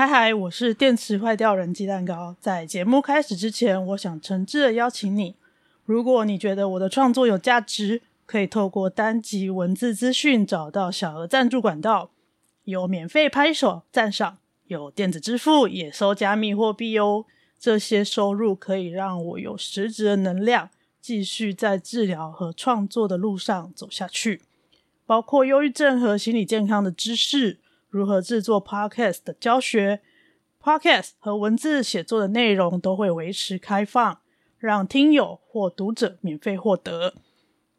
[0.00, 2.34] 嗨嗨，我是电池坏掉人鸡蛋糕。
[2.40, 5.36] 在节目开始之前，我想诚挚的邀请你，
[5.84, 12.12] 如果你觉得我的创作有价值，可以透过单集文字资讯找到小额赞助管道，
[12.64, 17.26] 有免费拍手赞赏，有电子支付，也收加密货币哦。
[17.58, 20.70] 这些收入可以让我有实质的能量，
[21.02, 24.40] 继续在治疗和创作的路上走下去，
[25.04, 27.58] 包括忧郁症和心理健康的知识。
[27.90, 30.00] 如何制作 Podcast 的教学
[30.62, 34.18] ，Podcast 和文字写作的内容都会维持开放，
[34.58, 37.14] 让听友或读者免费获得。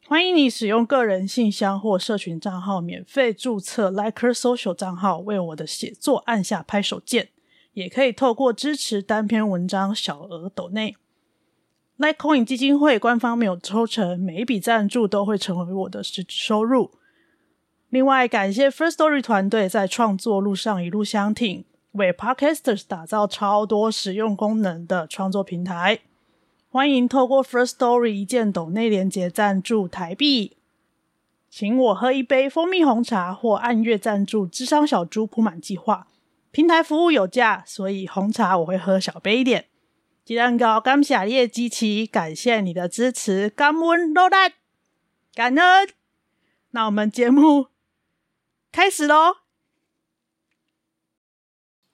[0.05, 7.30] 欢迎你使用个人信箱或社群账号免费注册 Liker Social 账号，为我的写作按下拍手键。
[7.73, 10.97] 也可以透过支持单篇文章小额抖内。
[11.97, 16.91] Litecoin 基金会官方没有抽成，每一笔赞助都会成为我的实质收入。
[17.91, 26.00] 另外，感谢 First Story 团队在创作路上一路相挺，为 Podcasters 打造超多实用功能的创作平台。
[26.70, 30.56] 欢迎透过 First Story 一键抖内连结赞助台币，
[31.50, 36.08] 请我喝一杯蜂蜜红茶，或按月赞助智商小猪铺满计划。
[36.52, 39.66] 平台服务有价，所以红茶我会喝小杯一点。
[40.23, 44.50] 鸡蛋糕感谢你的支持，感谢你的支持，感恩老大，
[45.36, 45.89] 感恩。
[46.70, 47.70] 那我们节目。
[48.72, 49.36] 开始喽！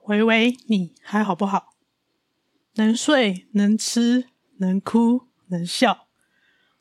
[0.06, 1.74] 喂喂，你还好不好？
[2.76, 6.08] 能睡、能吃、能哭、能笑，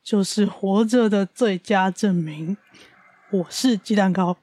[0.03, 2.59] 就是活着的最佳证明。
[3.31, 4.37] 我是鸡蛋糕。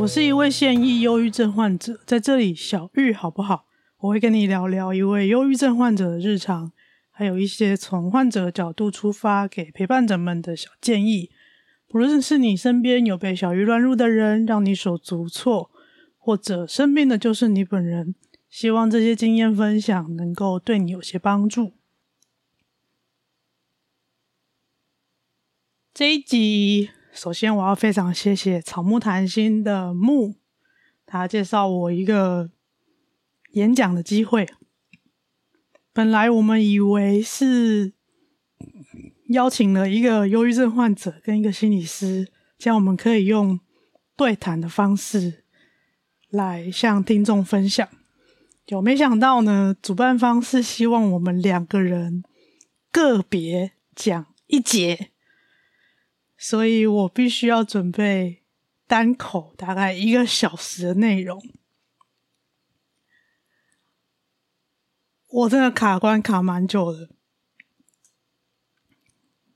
[0.00, 3.66] 我是一位现役忧郁症患者，在这里小玉好不好？
[3.98, 6.72] 我会跟你聊聊一位忧郁症患者的日常，
[7.10, 11.28] 还有一些从患者角度出发给陪伴者们的小建议。
[11.86, 15.70] 不论是你身边有被小郁乱入的人，让你手足无措，
[16.16, 18.14] 或者生病的就是你本人，
[18.48, 21.72] 希望这些经验分享能够对你有些帮助。
[25.92, 26.88] 这一集。
[27.12, 30.36] 首先，我要非常谢谢草木谈心的木，
[31.04, 32.50] 他介绍我一个
[33.52, 34.48] 演讲的机会。
[35.92, 37.92] 本来我们以为是
[39.30, 43.58] 邀请了一个忧郁症患者跟一个心理师，这样我们可以用
[44.16, 45.44] 对谈的方式
[46.30, 47.86] 来向听众分享。
[48.64, 52.22] 就没想到呢，主办方是希望我们两个人
[52.92, 55.10] 个别讲一节。
[56.42, 58.42] 所以我必须要准备
[58.86, 61.38] 单口大概一个小时的内容。
[65.28, 67.10] 我真的卡关卡蛮久的。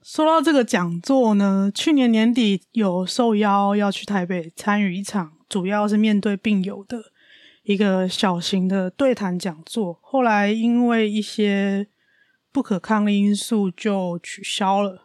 [0.03, 7.11] 说到这个讲座呢，去年年底有受邀要去台北参与一场，主要是面对病友的
[7.63, 11.87] 一个小型的对谈讲座，后来因为一些
[12.51, 15.04] 不可抗力因素就取消了。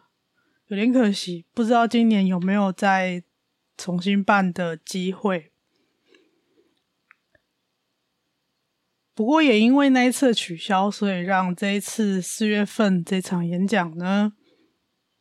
[0.71, 3.21] 有点可惜，不知道今年有没有再
[3.75, 5.51] 重新办的机会。
[9.13, 14.31] 不过也因为那一次取消，所以让这一次四月份这场演讲呢，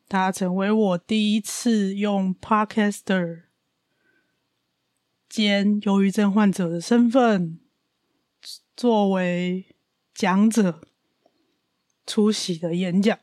[0.09, 3.43] 它成为我第一次用 Podcaster
[5.29, 7.59] 兼忧郁症患者的身份
[8.77, 9.67] 作为
[10.15, 10.81] 讲者
[12.07, 13.19] 出席的演讲。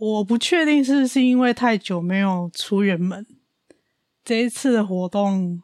[0.00, 3.26] 我不确定是是因为太久没有出远门，
[4.24, 5.60] 这一次的活动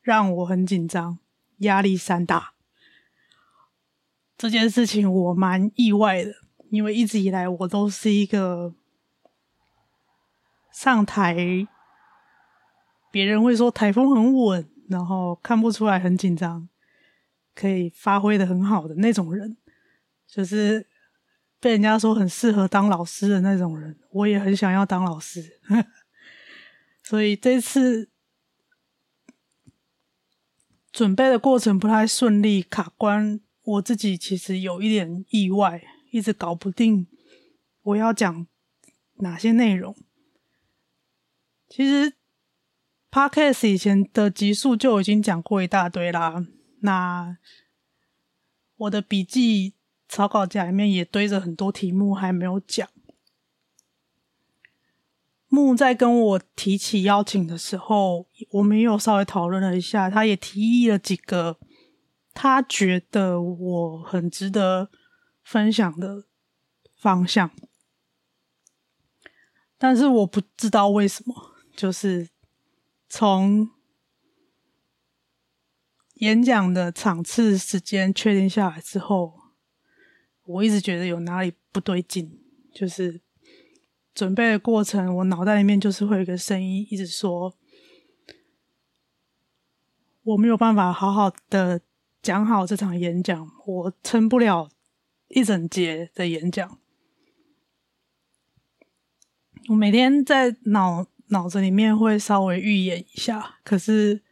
[0.00, 1.18] 让我很紧张，
[1.58, 2.54] 压力山大。
[4.38, 6.32] 这件事情我蛮意外的，
[6.70, 8.74] 因为一直以来我都是一个
[10.72, 11.36] 上台，
[13.10, 16.66] 别人会说台风很稳，然后看不出来很紧张，
[17.54, 19.58] 可以发挥的很好的那种人，
[20.26, 20.86] 就是。
[21.60, 25.60] 被人家说很适合当老师的那种人，我也很想要当老师，
[27.04, 28.08] 所以这次
[30.90, 33.40] 准备的过程不太顺利，卡关。
[33.62, 37.06] 我自己其实有一点意外，一直搞不定
[37.82, 38.46] 我要讲
[39.18, 39.94] 哪些内容。
[41.68, 42.14] 其实
[43.10, 46.46] Podcast 以前的集数就已经讲过一大堆啦，
[46.80, 47.36] 那
[48.76, 49.74] 我的笔记。
[50.10, 52.88] 草稿夹里面也堆着很多题目还没有讲。
[55.46, 61.58] 木在跟我提起邀请的时候，我们又稍微讨论了一下，他也提议了几个
[62.34, 64.90] 他觉得我很值得
[65.44, 66.24] 分享的
[66.96, 67.50] 方向，
[69.78, 72.28] 但是我不知道为什么，就是
[73.08, 73.70] 从
[76.14, 79.39] 演讲的场次时间确定下来之后，
[80.50, 82.38] 我一直觉得有哪里不对劲，
[82.72, 83.20] 就是。
[84.12, 87.54] 准备的过程，我脑袋里面就是会有一个声音一直说，
[90.24, 91.80] 我没有办法好好的
[92.20, 94.68] 讲好这场演讲，我撑不了
[95.28, 96.78] 一整节的演讲。
[99.68, 104.22] 我每天在脑脑子里面会稍微预演一下，可是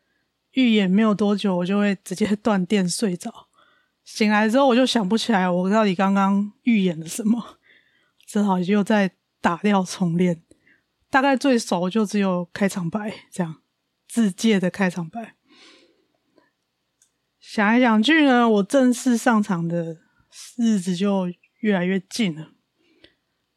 [0.51, 3.48] 预演没有多久，我就会直接断电睡着。
[4.09, 7.59] 醒来之后，我就想不起来我到底刚刚预演了什么，
[8.27, 9.13] 只好又在。
[9.41, 10.43] 打掉重练，
[11.09, 13.63] 大概最熟就只有开场白这样，
[14.09, 15.37] 自介的开场白。
[17.39, 19.99] 想来想去呢，我正式上场的
[20.57, 22.51] 日子就越来越近了。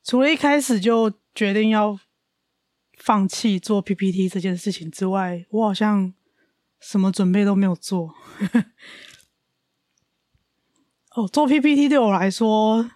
[0.03, 1.99] 除了一开始就决定要
[2.99, 6.13] 放弃做 PPT 这件事情之外，我好像
[6.79, 8.13] 什么准备都没有做。
[11.13, 12.91] 哦，做 PPT 对我来说。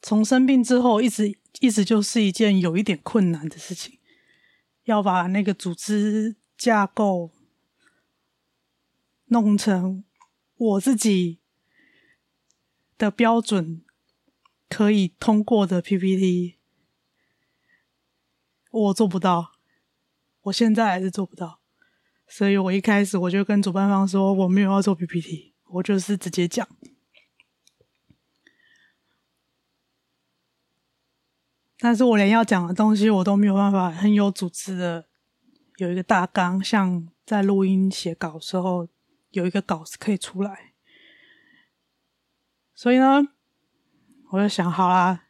[0.00, 3.98] 从生病之后，一直一直就是一件有一点困难的事情，
[4.84, 7.32] 要把那个组织架构
[9.26, 10.04] 弄成
[10.56, 11.40] 我自己
[12.96, 13.82] 的标准
[14.68, 16.56] 可以通过的 PPT，
[18.70, 19.52] 我做不到，
[20.42, 21.60] 我现在还是做不到，
[22.26, 26.66] 所以我一开始我就跟主办方说我没有要做 PPT，我就是直接讲。
[31.78, 35.08] 但是我连要讲的东西我都没有办法很有组织的
[35.76, 38.88] 有一个大纲，像在录音写稿时候
[39.30, 40.72] 有一个稿子可以出来。
[42.74, 43.28] 所以呢，
[44.30, 45.26] 我就想好啦，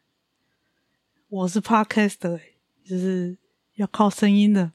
[1.27, 2.41] 我是 Podcaster，
[2.83, 3.37] 就是
[3.75, 4.71] 要靠声音的。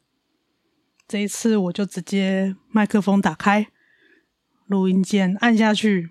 [1.08, 3.70] 这一次我就直接麦克风打开，
[4.66, 6.10] 录音键按下去，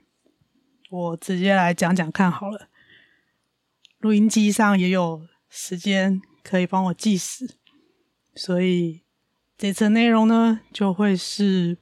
[0.89, 2.69] 我直接来讲讲看好了。
[3.99, 5.27] 录音机上也有。
[5.55, 7.57] 时间可以帮我计时，
[8.33, 9.03] 所以
[9.55, 11.77] 这次内容呢，就会是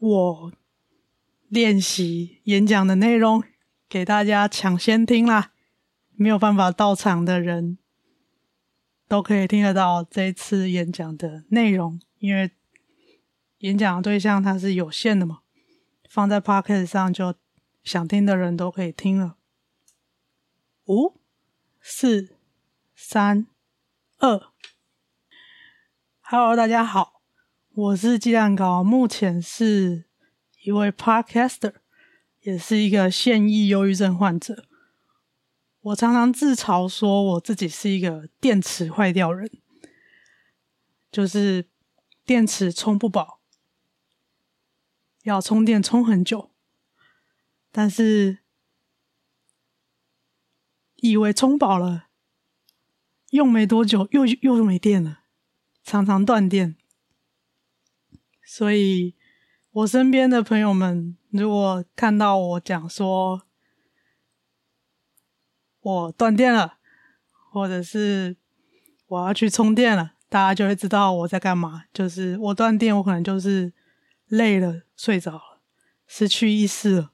[0.00, 0.52] 我
[1.46, 3.44] 练习演讲的内容，
[3.88, 5.52] 给大家抢先听啦。
[6.16, 7.78] 没有办法到场的人
[9.06, 12.50] 都可以听得到这次演讲的内容，因为
[13.58, 15.40] 演讲的对象它是有限的嘛，
[16.08, 17.34] 放在 Podcast 上就
[17.82, 19.36] 想听的人都可以听了。
[20.86, 21.14] 五、
[21.80, 22.36] 四、
[22.94, 23.48] 三、
[24.18, 24.40] 二
[26.20, 27.20] ，Hello，大家好，
[27.74, 30.04] 我是鸡蛋糕，目前是
[30.62, 31.74] 一位 Podcaster，
[32.42, 34.66] 也是一个现役忧郁症患者。
[35.80, 39.50] 我常常自嘲说，我自己是一个电池坏掉人，
[41.10, 41.66] 就是
[42.24, 43.37] 电池充不饱，
[45.28, 46.50] 要充电充很久，
[47.70, 48.38] 但是。
[51.00, 52.08] 以为充饱了，
[53.30, 55.20] 用没多久又又没电了，
[55.84, 56.74] 常常断电。
[58.44, 59.14] 所以，
[59.70, 63.42] 我身边的朋友们如果看到我讲说
[65.78, 66.78] 我断电了，
[67.52, 68.36] 或者是
[69.06, 71.84] 我要去充电了，大家就会知道我在干嘛。
[71.92, 73.72] 就是我断电，我可能就是
[74.28, 75.60] 累了，睡着了，
[76.06, 77.12] 失去意识了。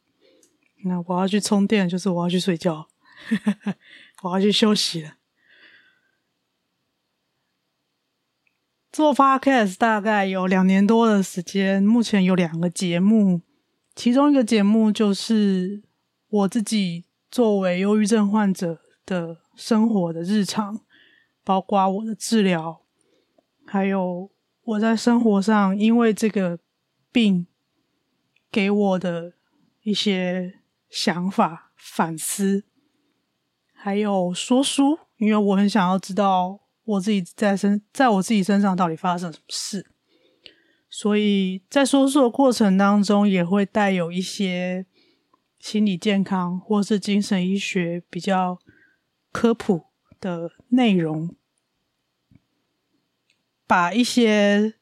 [0.84, 2.88] 那我要去充电，就是我要去睡觉。
[4.22, 5.14] 我要去休息了。
[8.92, 13.40] 做 Podcast 大概有两年多的时间，目前有两个节目，
[13.94, 15.82] 其中一个节目就是
[16.28, 20.80] 我自己作为忧郁症患者的生活的日常，
[21.42, 22.82] 包括我的治疗，
[23.66, 24.30] 还有
[24.62, 26.58] 我在生活上因为这个
[27.14, 27.46] 病
[28.50, 29.34] 给我的
[29.82, 30.58] 一些
[30.90, 32.64] 想法、反思。
[33.72, 39.86] 还有说书，因为我很想要知道我自己在身，在我自己身上到底发生什么事，
[40.90, 44.86] 所以在说书的过程当中，也会带有一些
[45.60, 48.58] 心理健康或是精神医学比较
[49.30, 49.84] 科普
[50.18, 51.36] 的内容，
[53.66, 54.74] 把一些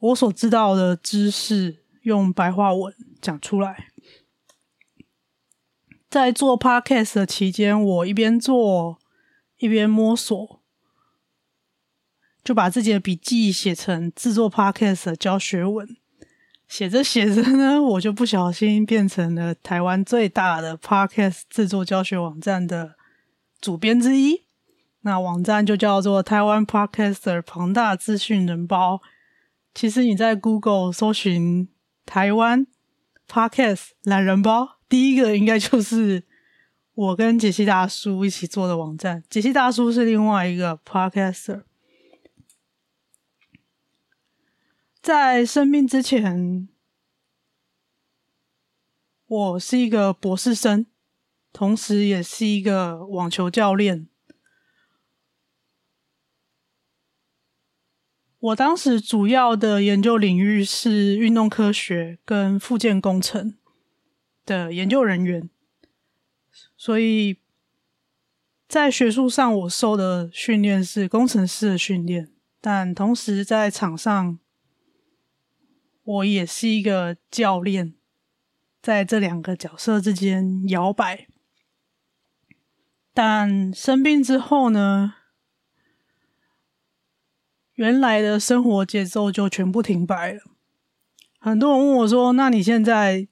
[0.00, 3.86] 我所知道的知识用白话文讲出来。
[6.08, 8.98] 在做 podcast 的期间，我一边做
[9.58, 10.60] 一边摸索，
[12.42, 15.96] 就把自己的笔记写成制作 podcast 的教学文。
[16.66, 22.94] 写着写着呢，我就不小心变成了台湾最大的 podcast 制作教学网站的
[23.60, 24.44] 主编之一。
[25.02, 29.00] 那网站就叫做台湾 Podcaster 庞大资讯人包。
[29.72, 31.68] 其实你在 Google 搜寻
[32.04, 32.66] 台湾
[33.28, 36.24] Podcast 懒人包，第一个应该就是
[36.92, 39.22] 我跟杰西大叔一起做的网站。
[39.30, 41.62] 杰西大叔是另外一个 Podcaster。
[45.00, 46.68] 在生病之前，
[49.26, 50.84] 我是一个博士生，
[51.54, 54.09] 同时也是一个网球教练。
[58.40, 63.56] 我当时主要的研究领域是运动科学跟附件工程
[64.44, 65.48] 的研究人员，
[66.76, 67.38] 所以
[68.66, 72.30] 在学术上我受的训练是工程师的训练，
[72.60, 74.38] 但同时在场上。
[76.02, 77.94] 我也是一个教练，
[78.82, 81.28] 在这两个角色之间摇摆。
[83.14, 85.14] 但生病之后呢，
[87.80, 90.42] 原来的生活节奏就全部停摆了。
[91.38, 93.26] 很多人问我说：“那你现在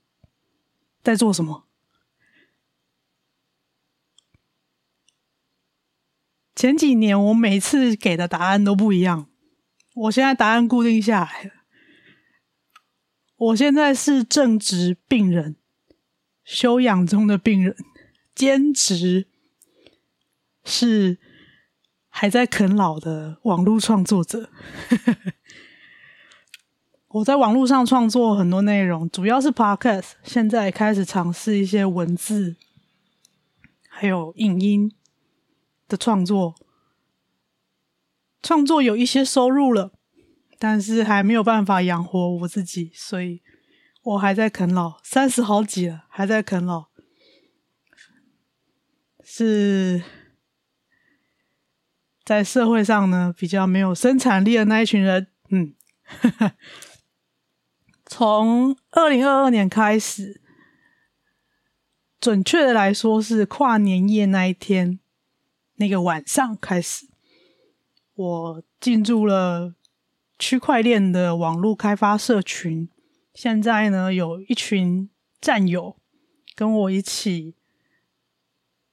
[1.03, 1.69] 在做什么？”
[6.57, 9.29] 前几年我每次给的答案都不一样，
[9.95, 11.51] 我现在答案固定下来了。
[13.37, 15.57] 我现在是正职病人，
[16.43, 17.77] 休养中的病人，
[18.35, 19.29] 兼职
[20.65, 21.19] 是
[22.09, 24.51] 还在啃老的网络创作者。
[27.09, 32.57] 我在网络上创作很多内容，主要是 Podcast，现在开始尝试一些文字，
[33.89, 34.93] 还有影音
[35.87, 36.55] 的创作。
[38.43, 39.93] 创作有一些收入了。
[40.61, 43.41] 但是还没有办法养活我自己，所以
[44.03, 46.87] 我还在啃老，三十好几了，还在啃老，
[49.23, 50.03] 是
[52.29, 55.29] 在社会上呢比较没有生产力的那一群人。
[55.49, 55.73] 嗯，
[58.05, 60.39] 从二零二二年开始，
[62.21, 65.01] 准确的来说是跨年夜那一天
[65.77, 67.07] 那个晚上开始，
[68.15, 69.75] 我进入了。
[70.39, 72.89] 区块链的网络开发社群，
[73.35, 75.97] 现在呢有一群战友
[76.55, 77.57] 跟我一起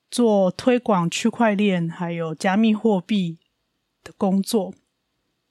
[0.09, 3.39] 做推广区块链还有加密货币
[4.03, 4.73] 的工作，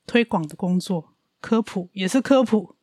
[0.07, 2.77] 推广的工作，科普也是科普。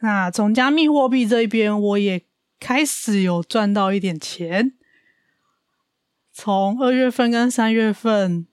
[0.00, 2.24] 那从加密货币这一边，我也
[2.60, 4.74] 开始有赚到一点钱。
[6.32, 8.46] 从二月份跟三月份。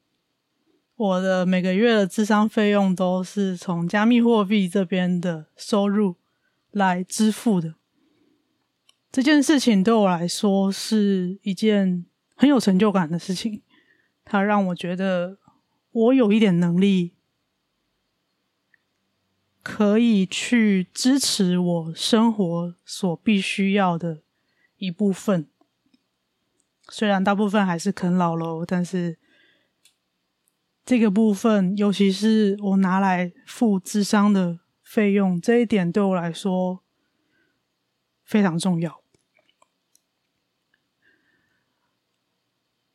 [0.98, 6.15] 我的每个月的智商费用都是从加密货币这边的收入
[6.72, 7.75] 来支付的。
[9.15, 12.05] 这件事情对我来说是一件
[12.36, 13.62] 很有成就感的事情，
[14.25, 15.38] 它让我觉得
[15.91, 17.13] 我有一点能力
[19.63, 24.22] 可以去支持我生活所必须要的
[24.75, 25.48] 一部分。
[26.89, 29.17] 虽然大部分还是啃老喽，但是。
[30.84, 36.84] 这个部分，尤其是我拿来付智商的费用，这一点对我来说
[38.25, 39.01] 非常重要。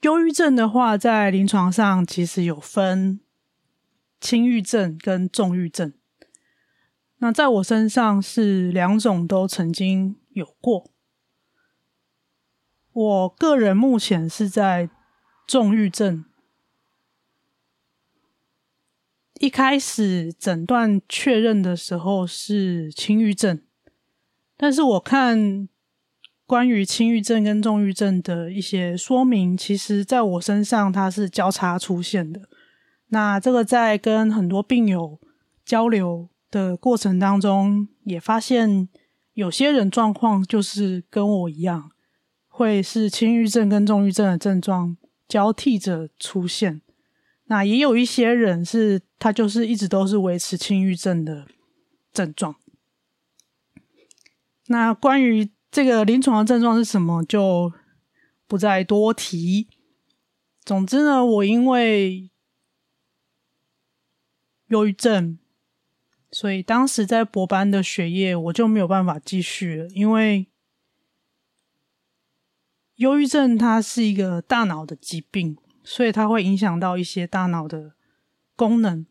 [0.01, 3.21] 忧郁症的话，在临床上其实有分
[4.19, 5.93] 轻郁症跟重郁症。
[7.19, 10.91] 那在我身上是两种都曾经有过。
[12.93, 14.89] 我个人目前是在
[15.47, 16.25] 重郁症。
[19.35, 23.63] 一开始诊断确认的时候是轻郁症，
[24.57, 25.69] 但是我看
[26.51, 32.49] 关于轻郁症跟重郁症的一些说明，其实在我身上它是交叉出现的。
[33.11, 35.21] 那这个在跟很多病友
[35.65, 38.89] 交流的过程当中，也发现
[39.35, 41.93] 有些人状况就是跟我一样，
[42.49, 44.97] 会是轻郁症跟重郁症的症状
[45.29, 46.83] 交替着出现。
[47.45, 51.47] 那也有一些人是，他就是一直都是维持轻郁症的
[52.13, 52.57] 症状。
[54.67, 57.73] 那关于这个临床的症状是什么，就
[58.47, 59.69] 不再多提。
[60.65, 62.31] 总之呢，我因为
[64.69, 65.39] 忧郁症，
[66.31, 70.47] 所以当时在博班的学业我就没有办法继续了，因为
[72.97, 77.95] 忧郁症它是一个大脑的疾病，所以它会影响到一些大脑的
[78.55, 79.07] 功能。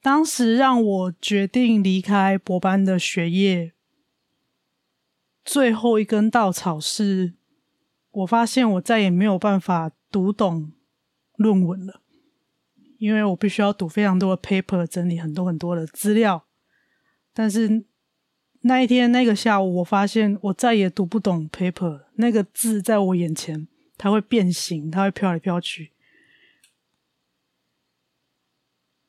[0.00, 3.73] 当时让我决定离开博班的学业，
[5.44, 7.34] 最后一根稻草是，
[8.10, 10.72] 我发现我再也没有办法读懂
[11.36, 12.00] 论文了，
[12.98, 16.46] 因为我必须要读非常多的 paper，整理很多很多的资料，
[17.32, 17.84] 但是。
[18.66, 25.92] 那一天，那个下午，我发现我再也读不懂 paper，那个字在我眼前，它会变形，它会飘来飘去。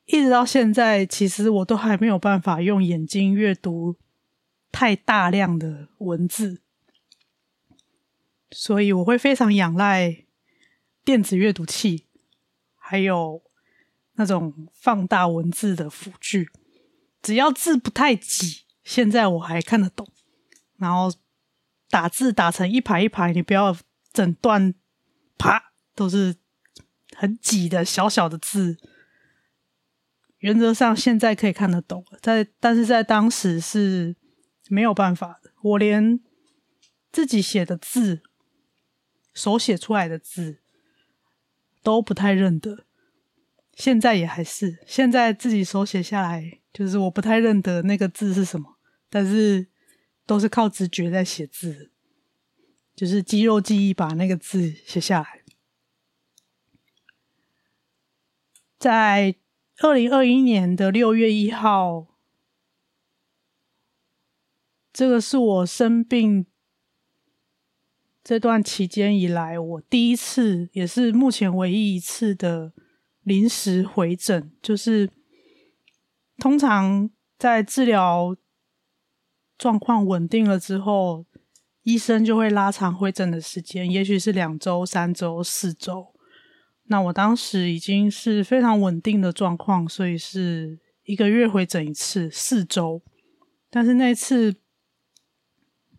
[0.04, 3.96] 一直到现在，其实我都还没有办法用眼睛阅读
[4.76, 6.60] 太大量的文字，
[8.50, 10.26] 所以我会非常仰赖
[11.02, 12.04] 电子阅读器，
[12.74, 13.42] 还有
[14.16, 16.50] 那种放大文字的辅具，
[17.22, 18.66] 只要字不太挤。
[18.84, 20.06] 现在我还看得懂，
[20.76, 21.10] 然后
[21.88, 23.74] 打字打成一排一排，你不要
[24.12, 24.74] 整段
[25.38, 26.36] 啪都是
[27.14, 28.76] 很挤的小小的字。
[30.40, 34.14] 原则上现在可以看得懂，在但是在当时是
[34.68, 35.40] 没有办法。
[35.62, 36.20] 我连
[37.12, 38.22] 自己写的字，
[39.34, 40.60] 手写出来的字
[41.82, 42.84] 都不太认得。
[43.74, 48.78] 现在也还是，现在自己手写下来，就是我不太认得那个字是什么。
[49.10, 49.68] 但是
[50.24, 51.90] 都是靠直觉在写字，
[52.94, 55.42] 就是肌肉记忆把那个字写下来。
[58.78, 59.36] 在
[59.78, 62.06] 二零二一年的六月一号，
[64.96, 66.46] 这个是我生病
[68.24, 72.72] 这段期间以来我第一次，也是目前唯一一次的
[73.22, 74.50] 临时回诊。
[74.62, 75.10] 就是
[76.38, 78.34] 通常在治疗。
[79.58, 81.24] 状况稳定了之后，
[81.82, 86.12] 医生就会拉长回诊的时间，也许是两周、三周、四周。
[86.84, 93.02] 那我当时已经是非常稳定的状况，所以是一个月回诊一次，四周。
[93.70, 94.54] 但是那次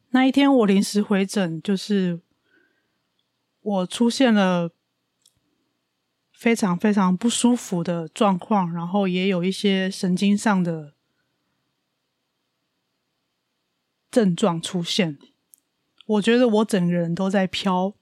[0.09, 2.21] 那一天我临时回诊，就是
[3.61, 4.71] 我出现了
[6.31, 10.93] 非常非常不舒服的状况，然后也有一些神经上的。
[14.09, 15.19] 症状出现，
[16.05, 17.93] 我觉得我整个人都在飘，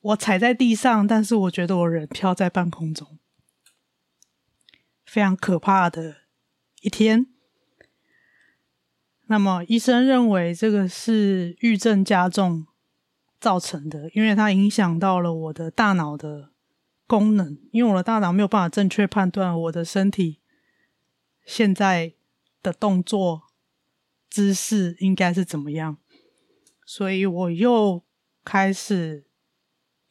[0.00, 3.18] 我踩在地上，但是我觉得我人飘在半空中，
[5.04, 6.18] 非常可怕的
[6.82, 7.26] 一天。
[9.26, 12.66] 那么医生认为这个是郁症加重
[13.38, 16.50] 造成的，因为它影响到了我的大脑的
[17.06, 20.40] 功能，因为我的大脑没有办法正确判断我的身体
[21.44, 22.14] 现在
[22.62, 23.42] 的动作。
[24.28, 25.96] 姿势应该是怎么样？
[26.84, 28.04] 所以我又
[28.44, 29.24] 开始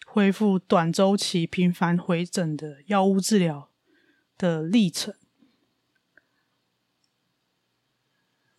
[0.04, 3.70] 恢复短周期、频繁回诊的药物治疗
[4.36, 5.14] 的历程。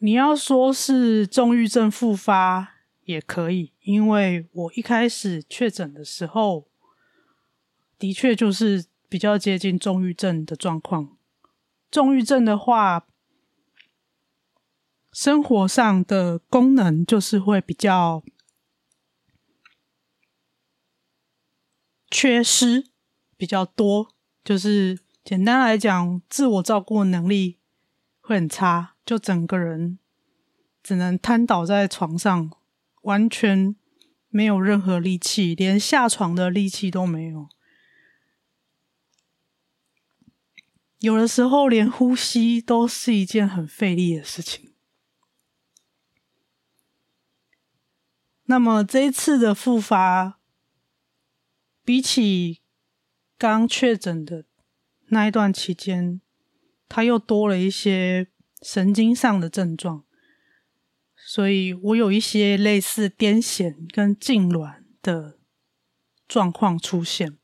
[0.06, 6.68] 你要说是重郁症复发也可以，因为我一开始确诊的时候，
[7.98, 11.16] 的确就是比较接近重郁症的状况。
[11.90, 13.08] 重郁症的话，
[15.10, 18.22] 生活上的功能就是会比较
[22.08, 22.86] 缺失
[23.36, 24.14] 比较多，
[24.44, 27.58] 就是简单来讲，自我照顾能力
[28.26, 30.00] 会很差，就整个人
[30.82, 32.50] 只能瘫倒在床上，
[33.02, 33.76] 完全
[34.28, 37.48] 没有任何力气，连下床的力气都没有，
[40.98, 44.74] 有的时候连呼吸都是一件很费力的事情。
[48.46, 50.40] 那么这一次的复发，
[51.84, 52.60] 比起
[53.38, 54.44] 刚确诊的
[55.10, 56.20] 那一段期间，
[56.88, 58.28] 它又多了一些
[58.62, 60.04] 神经上的症状，
[61.16, 65.38] 所以我有一些类似癫痫跟痉挛的
[66.26, 67.36] 状况出现，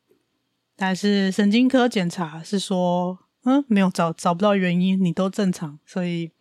[0.76, 6.33] 但是神经科检查是说，嗯，没有找找不到原因，你都正常，所以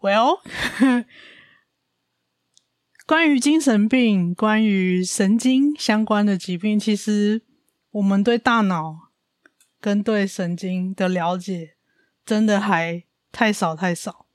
[0.00, 0.40] ，Well。
[3.06, 7.42] 关于精神病、关于神经相关的疾病，其实
[7.90, 9.09] 我们对大脑
[9.80, 11.76] 跟对神经的了解
[12.24, 14.26] 真的还太少太少，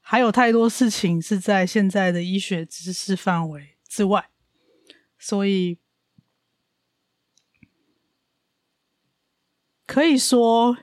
[0.00, 4.30] 还有太多事情是在现在的医学知识范围之外，
[5.18, 5.78] 所以
[9.86, 10.78] 可以说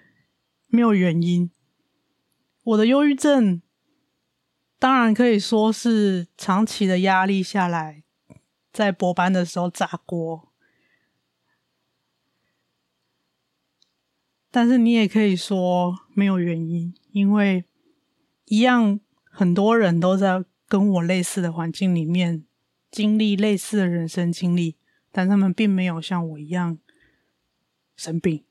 [0.68, 1.52] 没有原因。
[2.64, 3.62] 我的忧郁症。
[4.80, 8.04] 当然可以说是长期的压力下来，
[8.74, 10.51] 在博班的时候炸锅。
[14.52, 17.64] 但是你也可以说没有原因，因为
[18.46, 22.46] 一样很多人都在跟我类似的环境里面
[22.92, 24.76] 经历类似的人生经历，
[25.12, 26.78] 但他们并没有像我一样
[27.96, 28.44] 生病。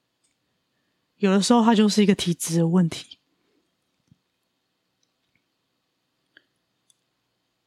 [1.16, 3.18] 有的时候，它就是一个体质的问题。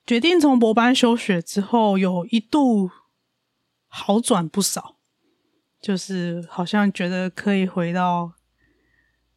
[0.05, 2.89] 决定从博班休学之后，有一度
[3.87, 4.92] 好转不少，
[5.83, 8.35] 就是好像觉得可以回到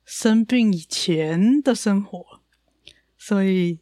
[0.04, 2.40] 生病以前的生活，
[3.18, 3.80] 所以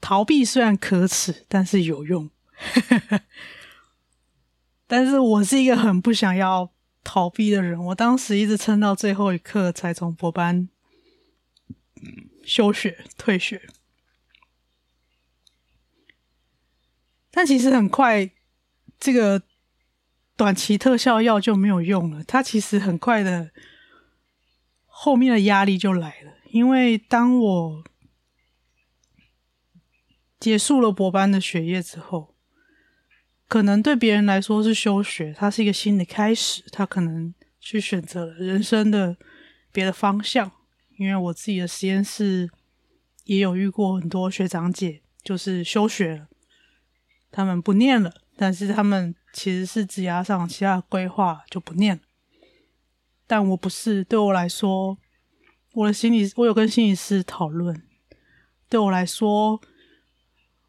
[0.00, 2.30] 逃避虽然可耻，但是有用。
[4.88, 6.72] 但是我是一个很不想要
[7.04, 10.70] 逃避的人，我当时一直撑到最后一刻才从博班
[12.42, 13.68] 休学退学。
[17.36, 18.30] 但其实很快，
[18.98, 19.42] 这个
[20.38, 22.24] 短期特效药就没有用了。
[22.24, 23.50] 它其实很快的，
[24.86, 26.32] 后面的压力就来了。
[26.48, 27.84] 因为当我
[30.40, 32.34] 结束了博班的学业之后。
[33.48, 39.16] 可能对别人来说是休学，它是一个新的开始，他可能去选择了人生的
[39.70, 40.50] 别的方向。
[40.96, 42.50] 因为我自己的实验室
[43.22, 46.28] 也有遇过很多学长姐，就是休学了，
[47.30, 52.02] 他们不念了，但是他们其实是职涯上其他规划就不念了。
[53.26, 54.98] 但我不是，对我来说，
[55.72, 57.82] 我的心理，我有跟心理师讨论，
[58.68, 59.60] 对我来说，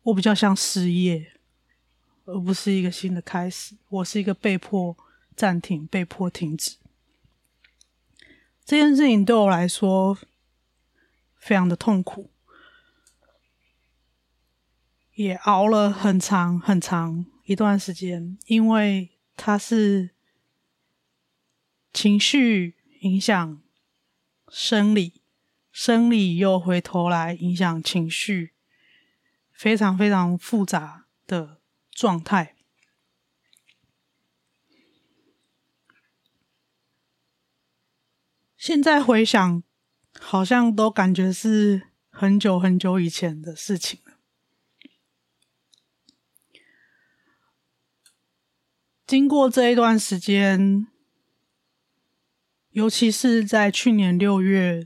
[0.03, 1.33] 我比较像失业。
[2.29, 4.97] 而不是一个新的开始，我是一个被迫
[5.33, 6.75] 暂停、被迫停止。
[8.65, 10.17] 这件事情对我来说
[11.37, 12.29] 非常的痛苦，
[15.17, 20.11] 也熬了很长很长一段时间，因为它是
[21.91, 23.61] 情绪影响
[24.47, 25.21] 生理，
[25.71, 28.53] 生理又回头来影响情绪，
[29.51, 31.57] 非常非常复杂的。
[31.97, 32.55] 状态。
[38.55, 39.63] 现在回想，
[40.19, 44.19] 好像都感觉是很久很久以前的事情了。
[49.07, 50.85] 经过这一段时间，
[52.71, 54.85] 尤其是在去年六月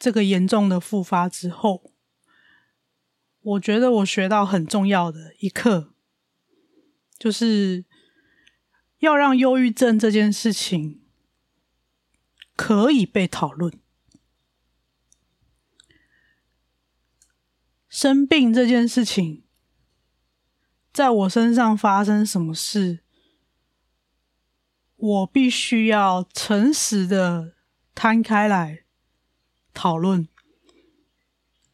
[0.00, 1.92] 这个严重的复发之后。
[3.42, 5.94] 我觉得我学到很重要的一课，
[7.18, 7.84] 就是
[8.98, 11.02] 要让忧郁症这件事情
[12.54, 13.76] 可以被讨论。
[17.88, 19.44] 生病这件事情，
[20.92, 23.00] 在我身上发生什么事，
[24.96, 27.54] 我必须要诚实的
[27.94, 28.84] 摊开来
[29.72, 30.28] 讨论。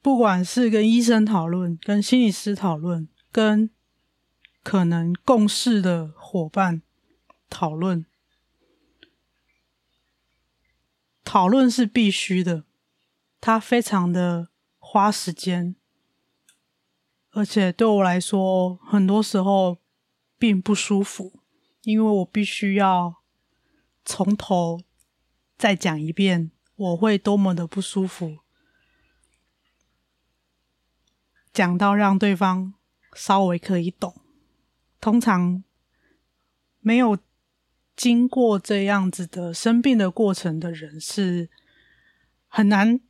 [0.01, 3.69] 不管是跟医生讨论、跟心理师讨论、跟
[4.63, 6.83] 可能共事的伙伴
[7.51, 8.07] 讨论，
[11.25, 12.65] 讨论是必须的。
[13.41, 15.77] 它非常的花时间，
[17.31, 19.79] 而且对我来说，很多时候
[20.38, 21.41] 并不舒服，
[21.83, 23.17] 因为我必须要
[24.05, 24.81] 从头
[25.57, 28.38] 再讲一遍，我会多么的不舒服。
[31.53, 32.75] 讲到让对方
[33.14, 34.14] 稍微可以懂，
[35.01, 35.62] 通常
[36.81, 37.19] 没有
[37.97, 41.51] 经过这样子的生病的过程的人是
[42.47, 43.01] 很难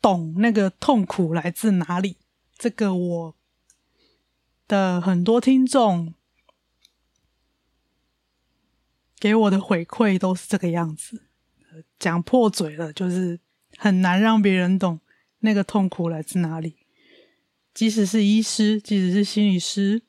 [0.00, 2.18] 懂那个痛苦来自哪里。
[2.58, 3.36] 这个我
[4.70, 6.14] 的很多听众
[9.18, 11.24] 给我的回馈都是这个样子，
[11.98, 13.40] 讲破嘴了，就是
[13.76, 15.00] 很难让别人懂
[15.40, 16.76] 那个痛苦来自哪里。
[17.74, 20.02] 即使是医师，即使是心理师，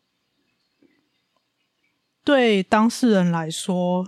[2.24, 4.08] 对当事人来说，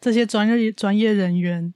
[0.00, 1.74] 这些专业专业人员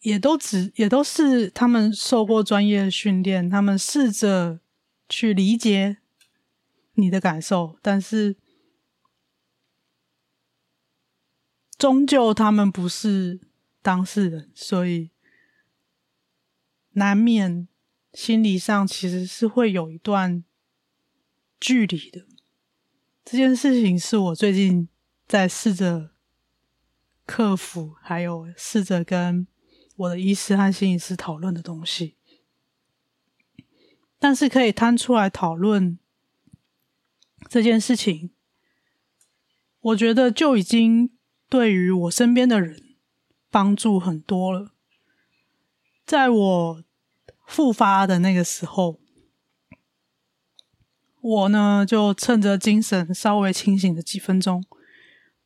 [0.00, 4.60] 也都只也都是他们受过专业训练，他们试着
[5.08, 5.96] 去理解
[7.00, 8.36] 你的感受，但是
[11.78, 13.40] 终究他们不是
[13.82, 15.10] 当事人，所以
[16.92, 17.66] 难免。
[18.12, 20.42] 心理上其实是会有一段
[21.60, 22.26] 距离的，
[23.24, 24.88] 这件事情是我最近
[25.28, 26.10] 在试着
[27.24, 29.46] 克服，还有试着跟
[29.94, 32.16] 我的医师和心理师讨论的东西。
[34.18, 35.96] 但是可以摊出来讨论
[37.50, 38.30] 这件事情，
[39.80, 41.10] 我觉得就已经
[41.48, 42.94] 对于我身边的人
[43.50, 44.70] 帮助很多了。
[46.06, 46.84] 在我
[47.46, 49.00] 复发的那个时候，
[51.20, 54.64] 我呢就趁着精神稍微清醒的几分钟，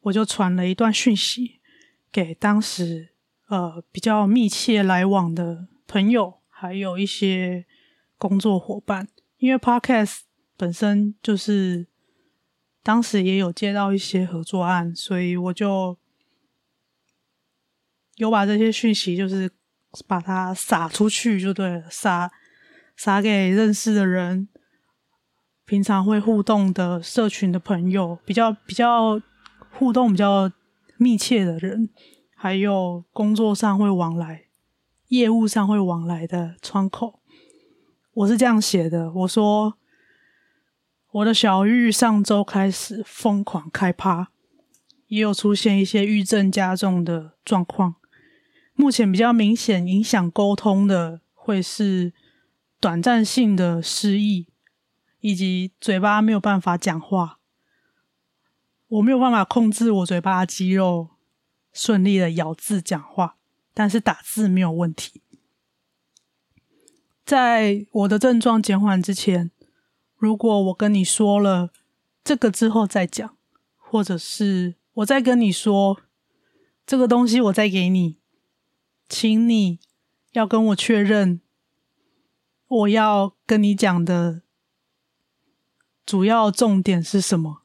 [0.02, 1.60] 我就传了一段讯息
[2.12, 3.14] 给当时
[3.48, 7.66] 呃比较密切来往的朋友，还有一些。
[8.16, 10.20] 工作伙伴，因为 Podcast
[10.56, 11.88] 本身就是
[12.84, 15.96] 当时也有接到一些合作案，所以我就
[18.16, 19.50] 有把这些讯息，就是
[20.06, 22.30] 把它撒出去就对了，撒
[22.94, 24.48] 撒给认识的人，
[25.64, 29.20] 平常会互动的社群的朋友，比较比较
[29.70, 30.52] 互动比较
[30.98, 31.88] 密切的人，
[32.36, 34.44] 还有工作上会往来、
[35.08, 37.20] 业务上会往来的窗口。
[38.12, 39.76] 我是这样写的，我说
[41.14, 44.32] 我的小玉上周开始疯狂开趴，
[45.06, 47.94] 也有出现一些郁症加重的状况。
[48.74, 52.12] 目前比较明显影响沟通的，会是
[52.80, 54.48] 短暂性的失忆，
[55.20, 57.38] 以及嘴巴没有办法讲话。
[58.88, 61.10] 我没有办法控制我嘴巴的肌肉，
[61.72, 63.36] 顺利的咬字讲话，
[63.72, 65.22] 但是打字没有问题。
[67.24, 69.52] 在我的症状减缓之前，
[70.16, 71.70] 如果我跟你说了
[72.22, 73.36] 这个之后再讲，
[73.76, 76.00] 或者是我再跟你说
[76.86, 78.18] 这个东西，我再给你，
[79.08, 79.78] 请你
[80.32, 81.40] 要跟我确认
[82.66, 84.42] 我要跟你讲的
[86.06, 87.62] 主要重点是什么？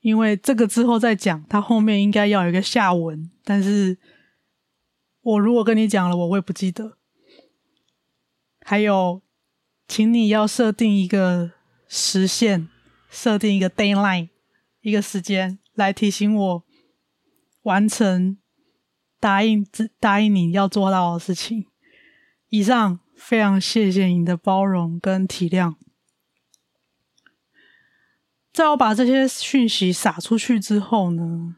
[0.00, 3.98] 因为这个之后再讲，它后面应该要有一个下文，但是
[5.20, 6.96] 我如果跟你讲了，我会不记得。
[8.62, 9.20] 还有，
[9.90, 11.50] 请你要设定一个
[11.88, 12.68] 时限，
[13.10, 14.28] 设定一个 deadline，
[14.82, 16.64] 一个时间来提醒我
[17.62, 18.38] 完成
[19.18, 19.66] 答应
[19.98, 21.66] 答应你要做到的事情。
[22.50, 25.74] 以上，非常谢谢你的包容跟体谅。
[28.52, 31.56] 在我把这些讯息撒出去之后呢，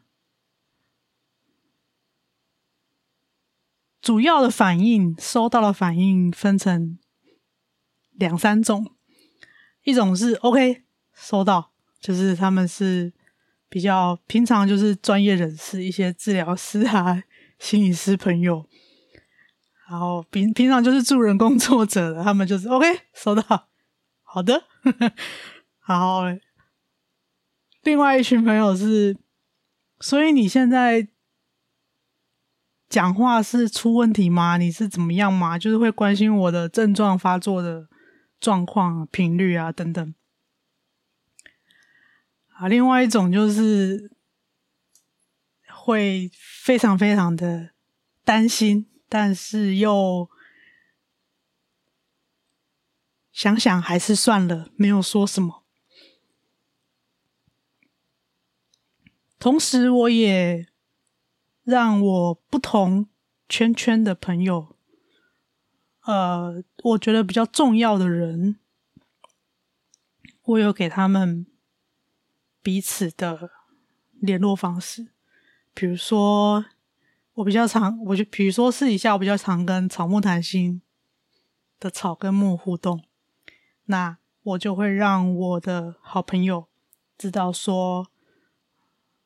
[4.01, 6.97] 主要的反应，收到的反应分成。
[8.15, 8.91] 两三种，
[9.83, 13.11] 一种是 OK 收到，就是他们是
[13.69, 17.23] 比较平常，就是专业人士，一些治疗师啊、
[17.59, 18.65] 心理师朋友，
[19.89, 23.69] 然后平平常就是助人工作者，他们就是 OK 收到，
[24.23, 24.63] 好的，
[25.79, 26.23] 好。
[27.81, 29.17] 另外一群朋友是，
[29.99, 31.05] 所以你现在
[32.87, 34.55] 讲话是出问题吗？
[34.55, 35.59] 你是怎么样吗？
[35.59, 37.89] 就是会关心我的症状发作的。
[38.43, 40.13] 状况、频率啊等等，
[42.49, 44.11] 啊，另外一种就是
[45.69, 47.69] 会非常非常的
[48.25, 50.29] 担心，但是又
[53.31, 55.63] 想想还是算了，没有说什么。
[59.39, 60.67] 同时，我也
[61.63, 63.07] 让我不同
[63.47, 64.75] 圈圈的朋友。
[66.01, 68.57] 呃，我觉得比较重要的人，
[70.43, 71.47] 我有给他们
[72.61, 73.51] 彼此的
[74.19, 75.07] 联络方式。
[75.73, 76.65] 比如说，
[77.35, 80.81] 我比较常，我就比如说私底下我比较常跟草木谈心
[81.79, 83.01] 的草跟木互动，
[83.85, 86.67] 那我就会让我的好朋友
[87.17, 88.07] 知道说，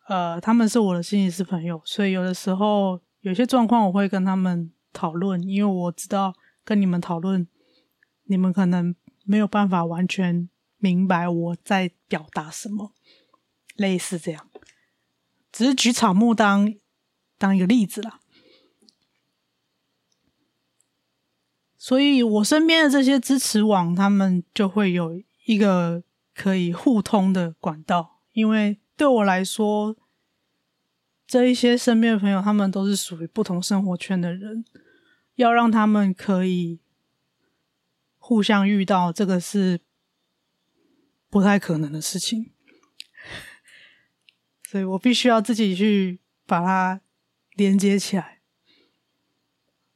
[0.06, 6.36] 呃，他们是我的心理师朋友，所以有的时候有些状况我会跟他们讨论，因为我知道。
[6.68, 7.48] 跟你们讨论，
[8.26, 12.92] 你们可能没有办法完全明白我在表达什么，
[13.78, 14.50] 类似这样，
[15.50, 16.76] 只是举草木当
[17.38, 18.20] 当一个例子啦。
[21.78, 26.04] 所以我身边的这些支持网，他们就会有一个
[26.36, 29.96] 可以互通的管道，因为对我来说，
[31.26, 34.66] 这一些身边的朋友，他们都是属于不同生活圈的人。
[35.38, 36.80] 要让他们可以
[38.18, 39.80] 互相遇到，这个是
[41.30, 42.52] 不太可能的事情，
[44.68, 47.02] 所以我必须要自己去把它
[47.54, 48.42] 连接起来。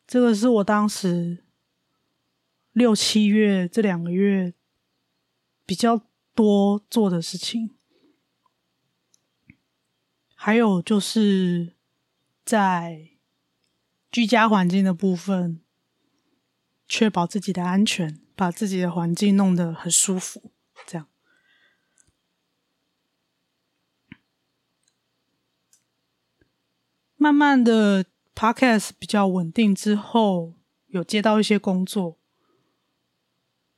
[0.08, 1.44] 这个是我当时
[2.74, 4.54] 六七月这两个月
[5.66, 7.76] 比较多做的事情。
[10.36, 11.76] 还有就是
[12.44, 13.12] 在
[14.12, 15.62] 居家环境的部分，
[16.86, 20.52] 确保自己的安全，把自己的环境弄得很舒服，
[20.86, 21.08] 这样。
[27.16, 30.56] 慢慢的，Podcast 比较稳定之后，
[30.88, 32.18] 有接到一些工作，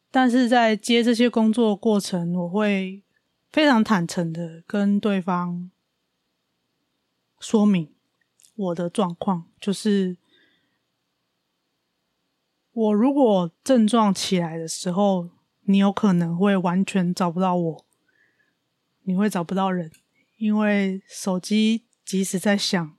[0.10, 3.04] 但是在接这些工作的过程，我会
[3.52, 5.70] 非常坦诚的跟对方
[7.40, 7.94] 说明
[8.56, 10.18] 我的状况，就是
[12.74, 15.30] 我如果症状起来的时候，
[15.62, 17.86] 你有可能会完全找不到我，
[19.04, 19.92] 你会找不到人，
[20.38, 22.98] 因为手机即使在响。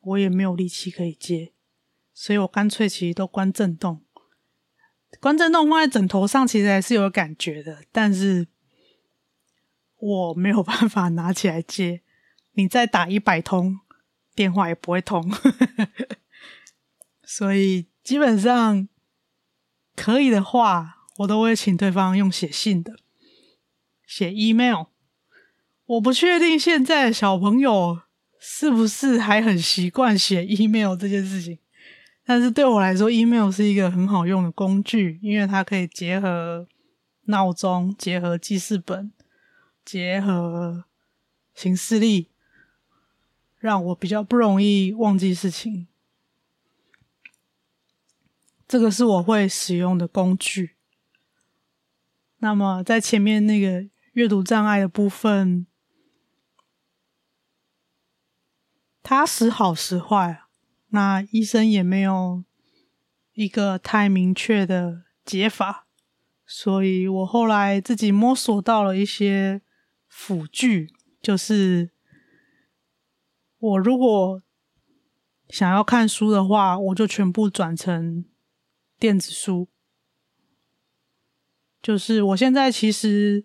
[0.00, 1.52] 我也没有力气可以接，
[2.14, 4.04] 所以我干脆其实都关震动，
[5.20, 8.46] 关震动放在枕头上，其实还是有感觉的，但是
[9.98, 12.02] 我没有办法拿起来接。
[12.52, 13.80] 你再打一百通
[14.32, 15.28] 电话也不会通，
[17.26, 18.88] 所以基本上
[19.96, 22.96] 可以的话，我都会请对方用写信的，
[24.06, 24.84] 写 email。
[25.86, 28.02] 我不确定现在小朋友。
[28.38, 31.58] 是不是还很习惯写 email 这件事情？
[32.24, 36.68] 但是对我来说，email 是一个很好用的工具，因为它可以结合
[37.24, 39.10] 闹钟、结合记事本、
[39.84, 40.84] 结合
[41.54, 42.28] 行事历，
[43.58, 45.88] 让我比较不容易忘记事情。
[48.66, 50.76] 这个是我会使用的工具。
[52.38, 55.66] 那么在前面那个阅读障碍的部分。
[59.08, 60.42] 它时好时坏，
[60.88, 62.42] 那医生也没有
[63.34, 65.86] 一个太明确的解法，
[66.44, 69.62] 所以我后来自己摸索到了一些
[70.08, 71.92] 辅具，就是
[73.58, 74.42] 我如果
[75.50, 78.24] 想要看书的话，我就全部转成
[78.98, 79.68] 电子书。
[81.82, 83.44] 就是我现在其实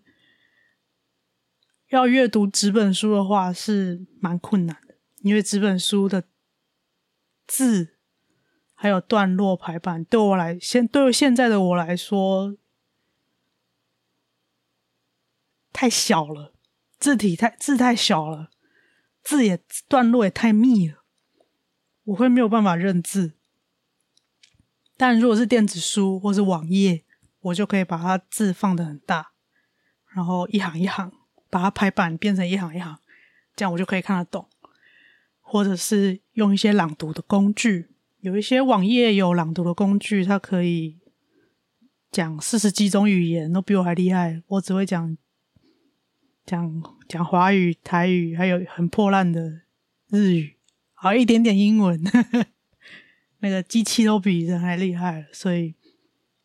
[1.88, 4.96] 要阅读纸本书的话，是蛮困难的。
[5.18, 6.24] 因为纸本书的
[7.46, 7.96] 字
[8.74, 12.56] 还有段落排版，对我来现对于现在的我来说
[15.72, 16.52] 太小了，
[16.98, 18.50] 字体太字太小了，
[19.22, 21.04] 字也段落也太密了，
[22.02, 23.34] 我会没有办法认字。
[25.02, 27.02] 但如果是电子书或是网页，
[27.40, 29.32] 我就可以把它字放得很大，
[30.14, 31.10] 然后一行一行
[31.50, 32.96] 把它排版变成一行一行，
[33.56, 34.48] 这样我就可以看得懂。
[35.40, 37.88] 或者是用一些朗读的工具，
[38.20, 41.00] 有一些网页有朗读的工具，它可以
[42.12, 44.40] 讲四十几种语言，都比我还厉害。
[44.46, 45.18] 我只会讲
[46.46, 49.62] 讲讲华语、台语，还有很破烂的
[50.10, 50.56] 日语，
[50.94, 52.00] 好一点点英文。
[53.42, 55.74] 那个机器都比人还厉害，所以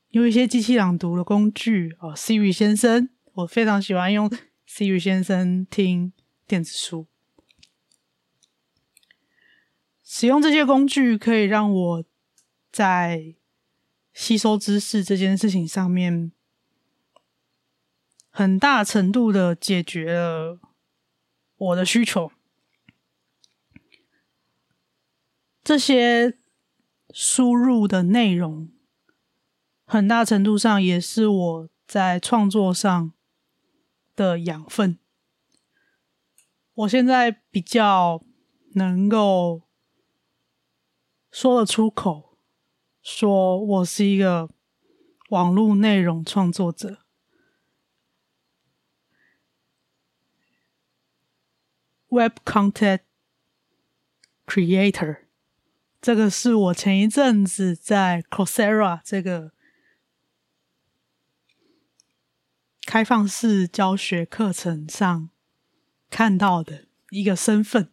[0.09, 4.27] 用一些机器朗读的工具哦，Siri 先生，我非常喜欢用
[4.67, 6.11] Siri 先生听
[6.47, 7.05] 电子书。
[10.03, 12.05] 使用这些工具可以让我
[12.71, 13.35] 在
[14.11, 16.31] 吸收知识这件事情上面，
[18.31, 20.59] 很大程度的解决了
[21.57, 22.31] 我的需求。
[25.63, 26.39] 这些
[27.19, 28.71] 输入的内容，
[29.85, 33.11] 很大程度上也是我在创作上
[34.15, 34.99] 的养分。
[36.75, 38.21] 我现在比较
[38.75, 39.63] 能够。
[41.31, 42.37] 说得出口，
[43.01, 44.49] 说我是一个
[45.29, 47.03] 网络内容创作者
[52.09, 53.01] ，Web Content
[54.45, 55.26] Creator。
[56.01, 59.51] 这个是我前一阵子在 Coursera 这个
[62.85, 65.29] 开放式教学课程上
[66.09, 67.91] 看到的一个身份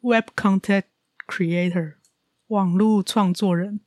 [0.00, 0.84] ，Web Content。
[1.24, 1.94] Creator，
[2.48, 3.80] 网络创作人，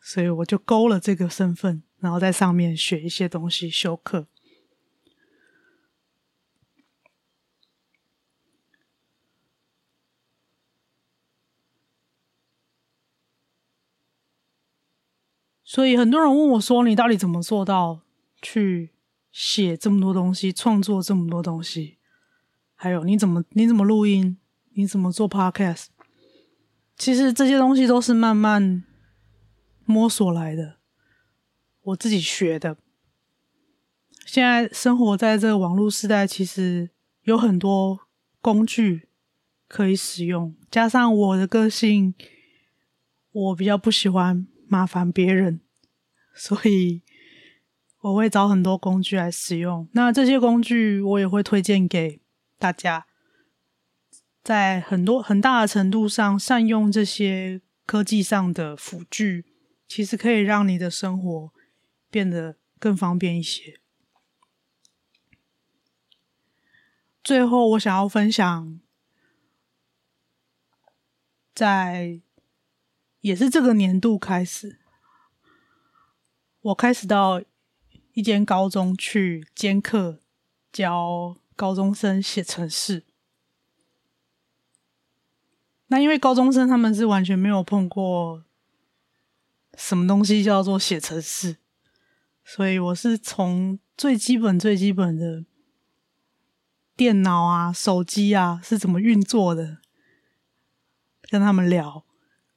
[0.00, 4.26] 所以我就勾了这个身份，然后在上面学一些东西，修课。
[15.72, 18.00] 所以很多人问我说：“你到底怎么做到
[18.42, 18.90] 去
[19.30, 21.98] 写这么多东西，创作这么多东西？
[22.74, 24.36] 还有你怎么你怎么录音？
[24.72, 25.84] 你怎么做 Podcast？”
[26.96, 28.82] 其实这些东西都是慢慢
[29.84, 30.78] 摸索来的，
[31.82, 32.76] 我自己学的。
[34.26, 36.90] 现在生活在这个网络时代，其实
[37.22, 38.00] 有很多
[38.40, 39.06] 工具
[39.68, 42.12] 可以使用，加上我的个性，
[43.30, 45.60] 我比较不喜欢麻烦别人，
[46.32, 47.02] 所以
[48.02, 49.88] 我会找很多工具来使用。
[49.92, 52.20] 那这些工具我也会推荐给
[52.56, 53.06] 大家，
[54.44, 59.44] 在很多很大的程度上善用这些科技上的辅具，
[59.88, 61.52] 其实可以让你的生活
[62.08, 63.80] 变得更方便一些。
[67.24, 68.80] 最后，我想要分享，
[71.52, 72.20] 在
[73.20, 74.78] 也是这个年度开始，
[76.60, 77.42] 我开始到
[78.12, 80.20] 一间高中去兼课，
[80.72, 83.04] 教高中生写程式。
[85.88, 88.44] 那因为高中生他们是完全没有碰过
[89.76, 91.56] 什么东西叫做写程式，
[92.44, 95.44] 所以我是从最基本、最基本的。
[96.96, 99.78] 电脑啊，手机啊，是怎么运作的？
[101.22, 102.04] 跟他们聊，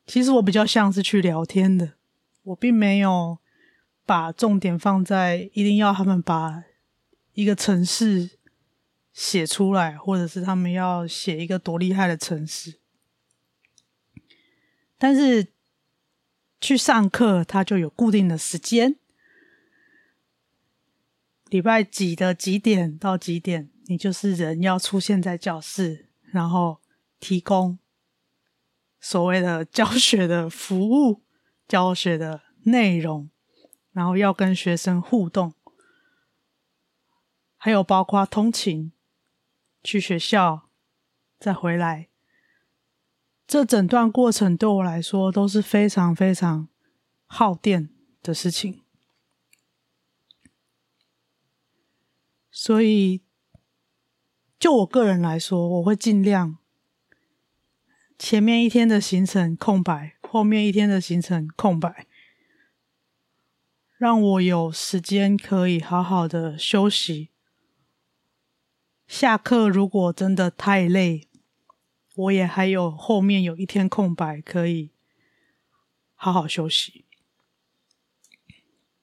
[0.05, 1.93] 其实我比较像是去聊天的，
[2.43, 3.39] 我并没有
[4.05, 6.63] 把重点放在一定要他们把
[7.33, 8.31] 一个城市
[9.13, 12.79] 写出来，或者是他们要写一个多厉害的城市。
[14.97, 15.47] 但是
[16.59, 18.95] 去上课，他就有固定的时间，
[21.49, 23.69] 礼拜几的几点到几点。
[23.87, 26.79] 你就是人要出现在教室，然后
[27.19, 27.77] 提供
[29.03, 31.23] 所谓的教学的服务、
[31.67, 33.29] 教学的内容，
[33.91, 35.53] 然后要跟学生互动，
[37.57, 38.93] 还有包括通勤、
[39.83, 40.69] 去学校、
[41.37, 42.07] 再回来，
[43.45, 46.69] 这整段过程对我来说都是非常非常
[47.25, 47.89] 耗电
[48.21, 48.83] 的事情，
[52.49, 53.21] 所以。
[54.57, 56.57] 就我个人来说，我会尽量
[58.17, 62.07] 前面一天的行程空白，后面一天的行程空白，
[63.97, 67.29] 让我有时间可以好好的休息。
[69.07, 71.27] 下课如果真的太累，
[72.15, 74.91] 我也还有后面有一天空白可以
[76.15, 77.05] 好好休息，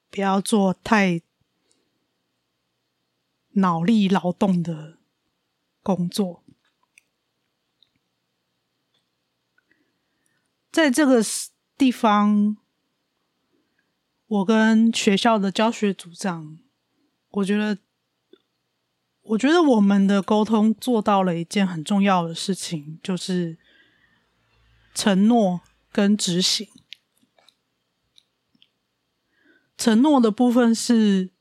[0.09, 1.21] 不要做太
[3.51, 4.97] 脑力劳动的
[5.83, 6.40] 工作，
[10.71, 11.21] 在这个
[11.77, 12.55] 地方，
[14.27, 16.57] 我跟学校的教学组长，
[17.29, 17.77] 我觉得，
[19.21, 23.57] 我觉得我们的沟通做到了一件很重要的事情，就是
[24.93, 25.61] 承诺
[25.91, 26.67] 跟执行。
[29.77, 31.31] 承诺的部分是。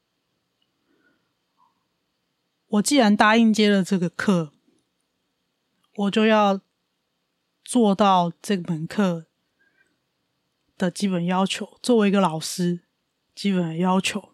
[2.75, 4.53] 我既然答应接了这个课，
[5.97, 6.61] 我就要
[7.71, 9.27] 做到这门课
[10.77, 11.79] 的基本要求。
[11.81, 12.81] 作为一个老师，
[13.33, 14.31] 基本的要求。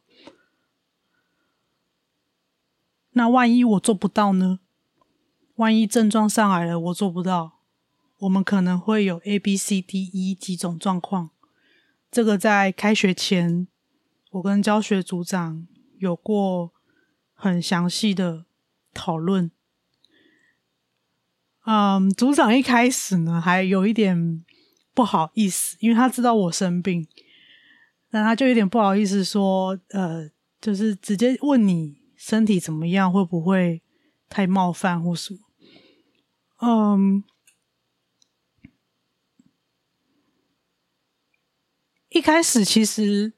[3.10, 4.60] 那万一我做不到呢？
[5.56, 7.58] 万一症状上来了，我做不到，
[8.20, 11.28] 我们可能会有 A、B、C、D、E 几种状况。
[12.10, 13.68] 这个在开学前，
[14.30, 15.68] 我跟教学组长
[15.98, 16.72] 有过。
[17.38, 18.46] 很详细的
[18.94, 19.50] 讨论，
[21.66, 24.44] 嗯，组长一开始呢还有一点
[24.94, 27.06] 不好意思，因为他知道我生病，
[28.10, 33.82] 那他就有点不好意思说，呃，就是直接问你身体怎么样，会不会
[34.28, 35.40] 太冒犯或什么？
[36.60, 37.24] 嗯，
[42.10, 43.34] 一开始其实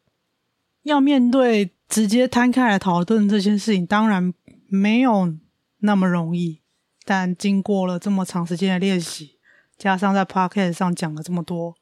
[0.83, 1.75] 要面对。
[1.89, 4.35] 直接摊开来讨论这件事情，当然
[4.69, 5.35] 没有
[5.79, 6.61] 那么容易。
[7.09, 9.39] 但经过了这么长时间的练习，
[9.79, 11.75] 加上在 Podcast 上讲了这么多，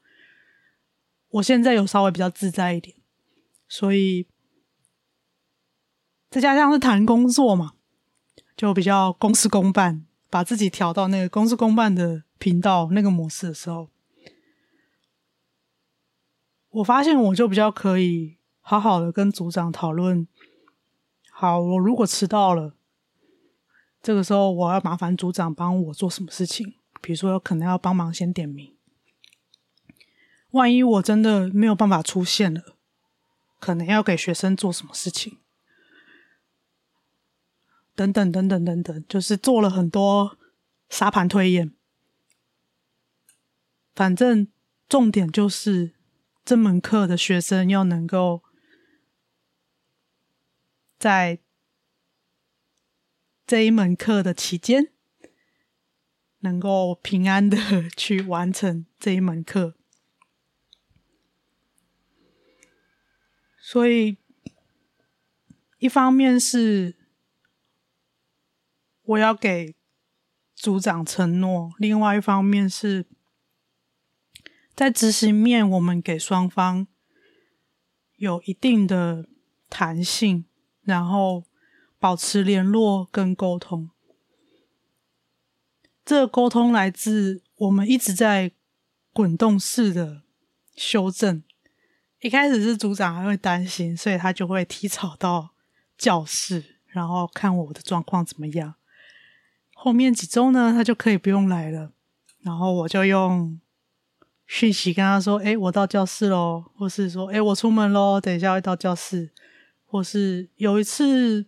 [1.31, 2.95] 我现在有稍微比较自在一点。
[3.67, 4.25] 所以
[6.29, 7.73] 再加上是谈工作嘛，
[8.55, 13.89] 就比较公事公办，把自己调到那个公事公办的频道那个模式的时候，
[16.69, 18.37] 我发现我就比较可以。
[18.69, 20.27] 好好的跟组长讨论。
[21.31, 22.76] 好，我如果迟到了，
[24.07, 26.75] 这个时候我要麻烦组长帮我做什么事情？
[27.01, 28.73] 比如说，可能要帮忙先点名。
[30.51, 32.77] 万一我真的没有办法出现了，
[33.59, 35.39] 可能要给学生做什么事情？
[37.95, 40.37] 等等等等等等，就是做了很多
[40.87, 41.73] 沙盘推演。
[43.93, 44.47] 反正
[44.87, 45.91] 重点就是
[46.45, 48.41] 这门课的学生要能够。
[50.97, 51.39] 在
[53.47, 54.91] 这一门课的期间，
[56.39, 57.57] 能够平安的
[57.95, 59.77] 去完成这一门课。
[63.57, 64.17] 所以，
[65.79, 66.97] 一方面是
[69.03, 69.73] 我要给
[70.53, 73.05] 组长承诺，另外一方面是，
[74.75, 76.85] 在执行面，我们给双方
[78.17, 79.29] 有一定的
[79.69, 80.45] 弹性，
[80.81, 81.45] 然后
[81.99, 83.89] 保持联络跟沟通。
[86.05, 88.51] 这个沟通来自我们一直在
[89.11, 90.21] 滚动式的
[90.75, 91.43] 修正。
[92.21, 95.51] 一开始是组长还会担心，所以他就会提早到
[95.97, 98.75] 教室，然后看我的状况怎么样。
[99.75, 101.91] 后面几周呢，他就可以不用来了，
[102.41, 103.59] 然后我就用
[104.47, 109.29] 讯息跟他说：“诶，我到教室喽。”或是说：“诶，我出门喽，等一下会到教室。”
[109.85, 111.45] 或是有一次，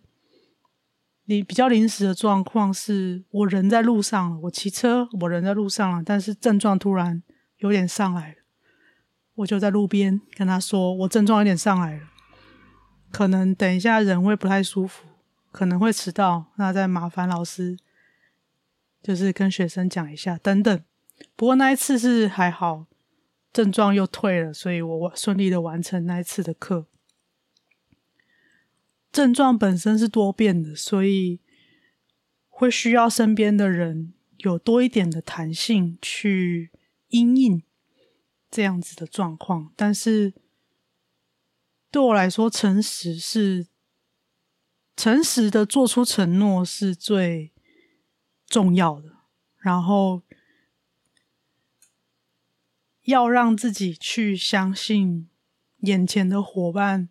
[1.30, 7.22] 你比较临时的状况是，我人在路上了，我骑车，我人在路上了，但是症状突然
[7.58, 8.34] 有点上来了。
[9.36, 12.08] 我就在路边跟他说：“我症状有点上来了，
[13.12, 15.04] 可能等一下人会不太舒服，
[15.52, 17.78] 可能会迟到，那再麻烦老师，
[19.00, 20.82] 就是跟学生讲一下等等。”
[21.36, 22.86] 不过那一次是还好，
[23.52, 26.88] 症状又退了，所以我顺利的完成那一次的课。
[29.12, 31.40] 症状本身是多变的，所以
[32.48, 36.70] 会需要身边的人有多一点的弹性去
[37.08, 37.62] 因应。
[38.52, 40.34] 这样子的状况，但是
[41.88, 43.68] 对我来说，诚实是
[44.96, 47.52] 诚实的做出承诺是最
[48.48, 49.18] 重要的。
[49.56, 50.22] 然后
[53.02, 55.30] 要让自己去相信
[55.82, 57.08] 眼前的伙伴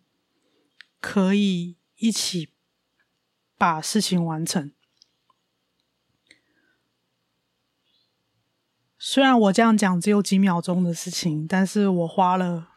[1.00, 2.50] 可以一起
[3.56, 4.72] 把事情完成。
[8.98, 12.70] 虽然我这样讲只有几秒钟的事情，但是我花了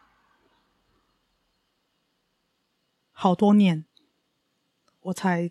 [3.12, 3.86] 好多年，
[5.00, 5.50] 我才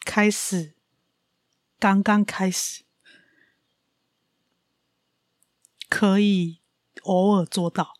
[0.00, 0.74] 开始，
[1.78, 2.84] 刚刚开始，
[5.88, 6.60] 可以
[7.02, 7.94] 偶尔做到。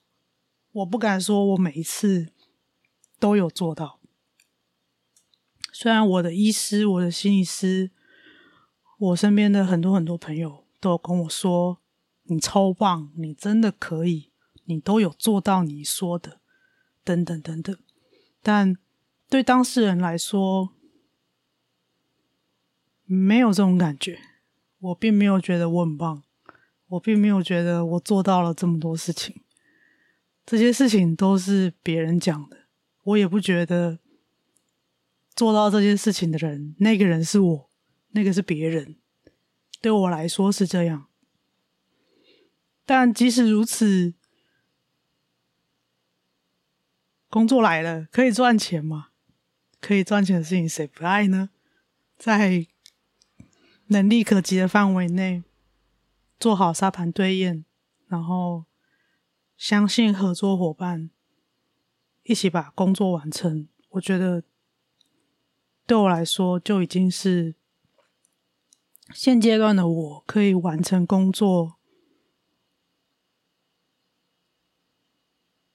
[0.72, 2.32] 我不敢说我每一次
[3.18, 4.00] 都有做到。
[5.84, 7.90] 虽然我的医师、我的心理师、
[8.96, 10.64] 我身边的很多很多朋友。
[10.80, 11.78] 都跟我说，
[12.22, 14.30] 你超棒，你真的可以，
[14.64, 16.40] 你都有做到你说的，
[17.04, 17.76] 等等等等。
[18.42, 18.78] 但
[19.28, 20.70] 对当事人来说，
[23.04, 24.18] 没有这种感觉。
[24.78, 26.22] 我并没有觉得我很棒，
[26.88, 29.42] 我并没有觉得我做到了这么多事情。
[30.46, 32.56] 这些事情都是别人讲的，
[33.02, 33.98] 我也不觉得
[35.34, 37.70] 做到这件事情的人，那个人是我，
[38.10, 38.96] 那个是别人。
[39.80, 41.08] 对我来说是这样，
[42.86, 44.14] 但即使如此，
[47.28, 49.08] 工作来了，可以赚钱吗？
[49.80, 51.50] 可以赚钱的事情谁不爱呢？
[52.16, 52.66] 在
[53.88, 55.42] 能力可及的范围内，
[56.40, 57.66] 做好沙盘推演，
[58.06, 58.64] 然后
[59.58, 61.10] 相信合作伙伴，
[62.22, 63.68] 一起把工作完成。
[63.90, 64.42] 我觉得
[65.86, 67.54] 对我来说就已经是。
[69.12, 71.76] 现阶段的我可以完成工作，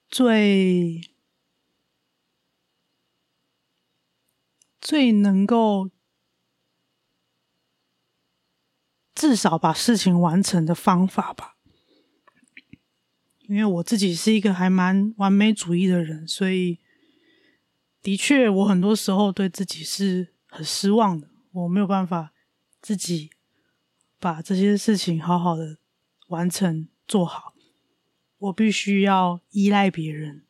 [0.08, 1.00] 最
[4.80, 5.90] 最能够
[9.14, 11.56] 至少把事情完成的方法吧。
[13.42, 16.80] 因为我自己是一个还蛮完美主义的人，所以
[18.02, 22.32] 的确我很多时候对自己是很失望的，我没有办法。
[22.82, 23.28] 自己
[24.18, 25.76] 把这些事情好好的
[26.28, 27.52] 完成做好，
[28.38, 30.46] 我必须要依赖别人，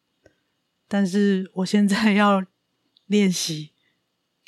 [0.86, 2.46] 但是我现在要
[3.06, 3.72] 练习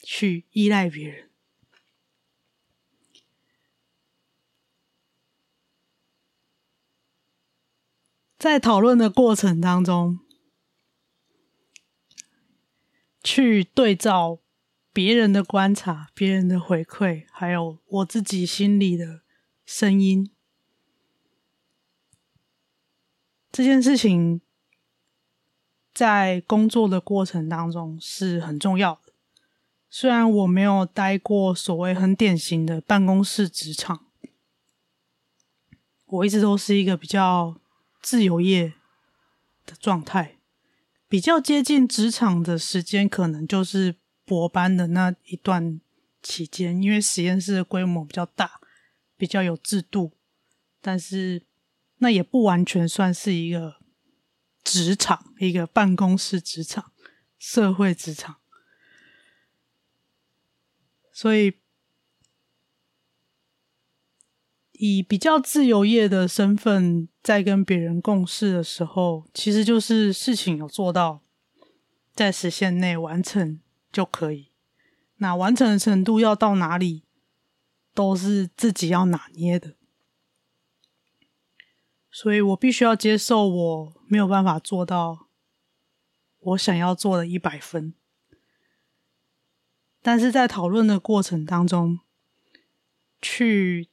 [0.01, 1.29] 去依赖别人。
[8.39, 10.21] 在讨论的过程当中，
[13.23, 14.39] 去对照。
[14.95, 19.23] 别人的观察，别人的回馈，还有我自己心里的
[19.64, 20.31] 声音，
[23.51, 24.43] 这件事情
[25.95, 29.14] 在工作的过程当中是很重要的。
[29.89, 34.05] 虽然我没有待过所谓很典型的办公室职场，
[36.05, 37.59] 我一直都是一个比较
[38.03, 38.75] 自由业
[39.64, 40.37] 的状态，
[41.13, 43.97] 比较接近职场的时间，可能就是。
[44.25, 45.81] 博班的那一段
[46.23, 48.61] 期间，因为实验室的规模比较大，
[49.17, 50.13] 比较有制度，
[50.81, 51.43] 但是
[51.99, 53.79] 那也不完全算是一个
[54.63, 56.93] 职场，一个办公室职场、
[57.37, 58.37] 社会职场。
[61.13, 61.55] 所以，
[64.85, 71.22] 以比较自由业的身份在跟别人共事的时候，其实就是事情有做到，
[72.12, 73.61] 在时限内完成
[73.93, 74.51] 就可以。
[75.18, 77.05] 那完成的程度要到哪里，
[77.95, 79.76] 都是自己要拿捏的。
[82.11, 85.28] 所以我必须要接受我没有办法做到
[86.41, 87.95] 我想要做的一百分。
[90.03, 92.01] 但是在讨论的过程当中，
[93.20, 93.91] 去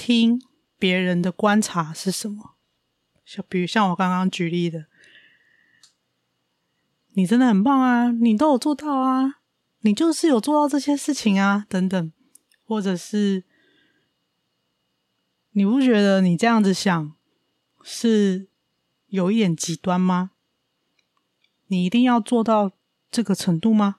[0.00, 0.42] 听
[0.78, 2.54] 别人的观察是什么？
[3.22, 4.86] 像比如像我刚刚举例的，
[7.10, 9.40] 你真的很棒啊，你都有做到啊，
[9.80, 12.12] 你就是有做到这些事情啊，等等，
[12.64, 13.44] 或者是
[15.50, 17.14] 你不觉得你这样子想
[17.82, 18.48] 是
[19.08, 20.30] 有一点极端吗？
[21.66, 22.72] 你一定要做到
[23.10, 23.96] 这个程度吗？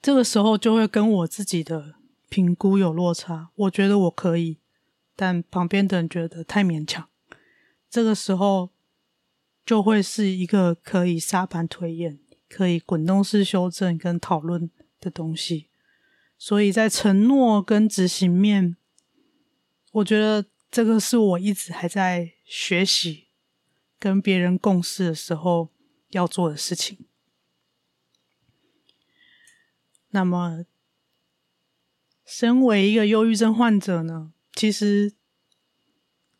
[0.00, 1.96] 这个时候就会跟我自己的
[2.34, 3.50] 评估有落差。
[3.54, 4.58] 我觉得我可以，
[5.14, 7.08] 但旁边的人觉得太勉强。
[7.88, 8.70] 这个时候
[9.64, 12.18] 就会是一个可以沙盘推演、
[12.48, 14.68] 可以滚动式修正跟讨论
[14.98, 15.68] 的东西。
[16.36, 18.76] 所以在承诺跟执行面，
[19.92, 23.28] 我觉得这个是我一直还在学习
[24.00, 25.68] 跟别人共事的时候
[26.08, 26.98] 要做的事情。
[30.10, 30.64] 那么，
[32.24, 35.14] 身为一个忧郁症患者呢，其实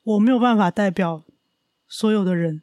[0.03, 1.25] 我没有办法代表
[1.87, 2.63] 所有的人。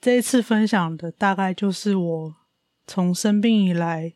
[0.00, 2.36] 这一次分享的大概就是我
[2.86, 4.14] 从生病以来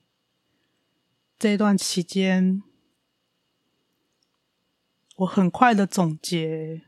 [1.36, 2.62] 这段期间，
[5.16, 6.82] 我很快的总结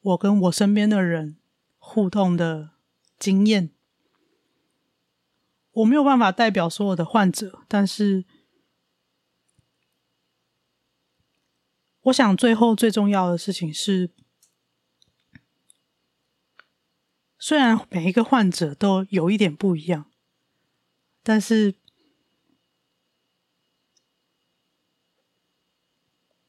[0.00, 1.36] 我跟我身边的人
[1.78, 2.70] 互动的
[3.18, 3.73] 经验。
[5.74, 8.24] 我没有办法代表所有的患者，但是
[12.02, 14.10] 我想最后最重要的事情是，
[17.38, 20.10] 虽然每一个患者都有一点不一样，
[21.22, 21.74] 但是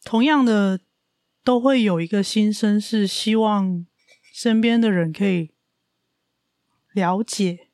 [0.03, 0.81] 同样的
[1.43, 3.87] 都会有一个心声，是希望
[4.31, 5.51] 身边的人可以
[6.93, 7.64] 了解。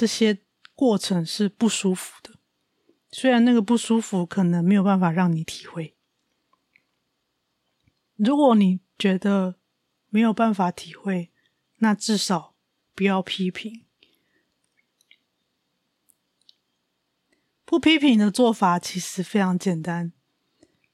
[0.00, 0.38] 这些
[0.74, 2.36] 过程是不舒服的，
[3.12, 5.94] 虽然那个不舒服可能没有办法让你体会。
[8.16, 9.56] 如果你觉得
[10.08, 11.30] 没有办法体会，
[11.80, 12.54] 那至少
[12.94, 13.84] 不要批评。
[17.66, 20.14] 不批评的做法其实非常简单。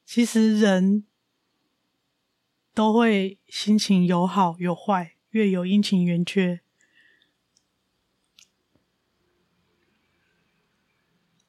[0.05, 1.07] 其实人
[2.75, 6.63] 都会心情有好有坏，月有阴晴圆缺。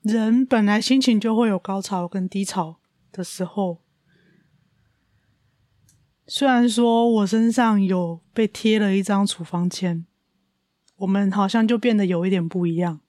[0.07, 2.79] 人本来心情就会有高潮跟低潮
[3.11, 3.83] 的时候，
[6.25, 10.05] 虽然说我身上有被贴了一张处方签，
[10.95, 13.01] 我们好像就变得有一点不一样，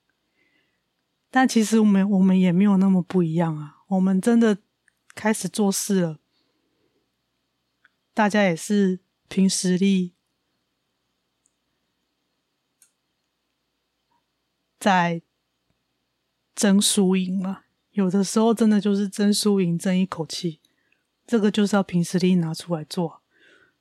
[1.31, 4.57] 但其实我们我们也没有那么不一样啊，我们真的
[5.15, 6.19] 开始做事了，
[8.13, 10.13] 大家也是凭实力
[14.77, 15.21] 在。
[16.59, 20.59] 争输赢嘛，有的时候真的就是争输赢，争一口气。
[21.25, 23.21] 这个就是要凭实力拿出来做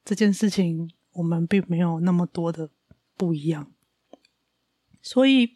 [0.05, 2.70] 这件事情，我们并没有那么多的
[3.16, 3.72] 不一样。
[5.03, 5.55] 所以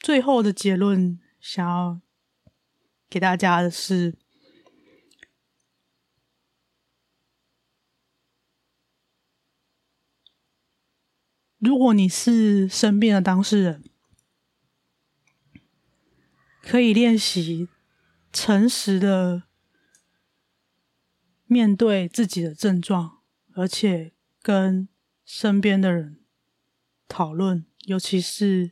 [0.00, 2.00] 最后的结论，想要
[3.08, 4.16] 给大家的是：
[11.58, 13.84] 如果你是生病的当事人。
[16.70, 17.68] 可以练习
[18.32, 19.42] 诚实的
[21.46, 23.18] 面对自己的症状，
[23.54, 24.88] 而且跟
[25.24, 26.20] 身边的人
[27.08, 28.70] 讨论，尤其是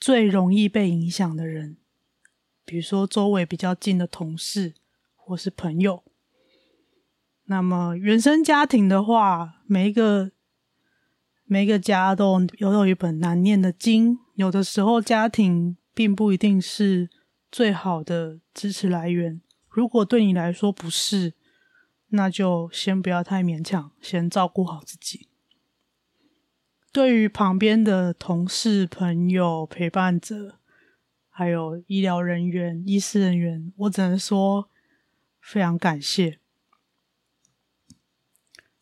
[0.00, 1.76] 最容易被影响的人，
[2.64, 4.74] 比如说周围比较近的同事
[5.14, 6.02] 或是朋友。
[7.44, 10.32] 那么原生家庭的话，每一个
[11.44, 14.18] 每一个家都有有一本难念的经。
[14.38, 17.10] 有的时候，家庭并不一定是
[17.50, 19.42] 最好的支持来源。
[19.68, 21.34] 如果对你来说不是，
[22.10, 25.26] 那就先不要太勉强，先照顾好自己。
[26.92, 30.60] 对于旁边的同事、朋友、陪伴者，
[31.28, 34.70] 还有医疗人员、医师人员，我只能说
[35.40, 36.38] 非常感谢。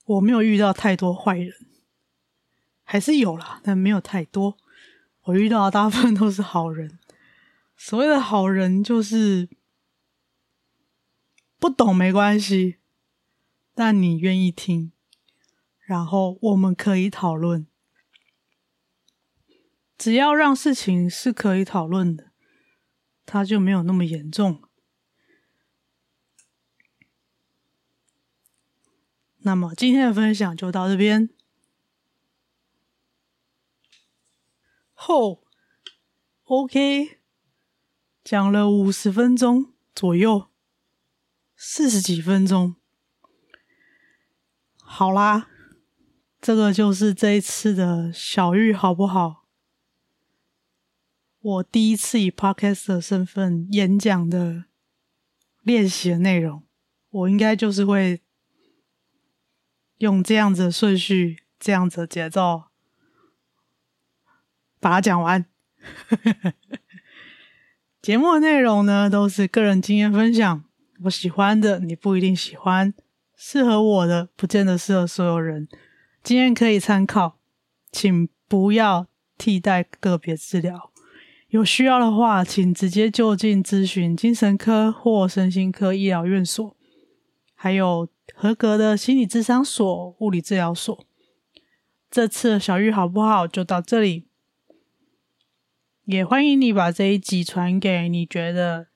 [0.05, 1.55] 我没有遇到太多坏人，
[2.85, 4.59] 还是有啦，但没有太多。
[5.27, 6.99] 我遇到的大部分都是好人。
[7.77, 9.49] 所谓的好人，就是
[11.59, 12.77] 不懂没关系，
[13.75, 14.93] 但你愿意听，
[15.81, 17.67] 然后我们可以讨论。
[19.99, 22.31] 只要让事情是可以讨论的，
[23.25, 24.63] 它就没有那么严重。
[29.39, 31.31] 那么今天的分享就到这边。
[35.07, 35.45] 后
[36.47, 37.21] ，OK，
[38.25, 40.49] 讲了五十分钟左右，
[41.55, 42.75] 四十几分钟。
[44.79, 45.49] 好啦，
[46.41, 49.45] 这个就是这一次的小玉好不好？
[51.39, 54.65] 我第一次以 Podcast 的身份演讲的
[55.63, 56.65] 练习的内容，
[57.11, 58.23] 我应该就是会。
[59.99, 62.65] 用这样子的顺序，这样子的节奏，
[64.87, 65.45] 把它讲完。
[68.01, 70.63] 节目的内容呢，都是个人经验分享。
[71.03, 72.93] 我喜欢的，你不一定喜欢；
[73.37, 75.67] 适合我的，不见得适合所有人。
[76.23, 77.41] 经验可以参考，
[77.91, 80.93] 请不要替代个别治疗。
[81.49, 86.77] 有需要的话，请直接就近咨询精神科或身心科医疗院所，
[87.57, 88.09] 还有。
[88.35, 91.07] 合格的心理智商所、物理治疗所。
[92.11, 93.47] 这次小玉好不好？
[93.47, 94.27] 就到这里，
[96.07, 98.87] 也欢迎你把这一集传给你觉得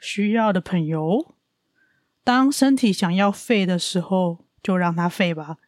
[0.00, 1.36] 需要的朋友。
[2.24, 5.58] 当身体想要废的时候，就让它废吧。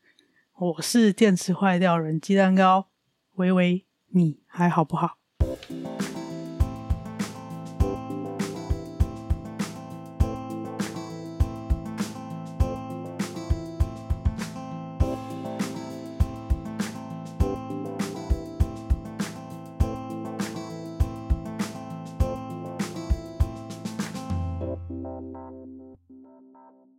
[0.58, 2.88] 我是电池坏掉人鸡蛋糕，
[3.34, 5.18] 微微，你还好不好？